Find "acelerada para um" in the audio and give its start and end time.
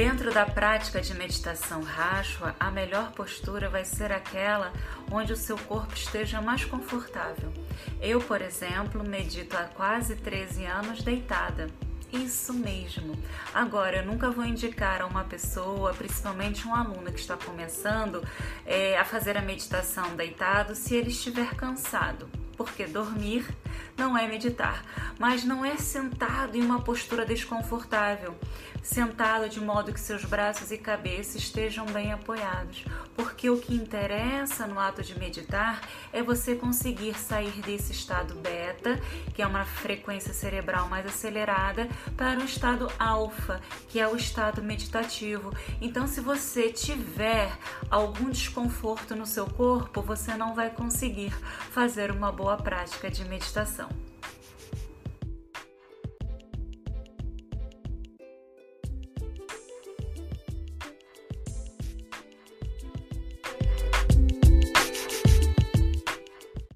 41.06-42.44